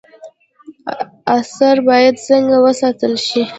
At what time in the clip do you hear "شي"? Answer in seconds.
3.27-3.41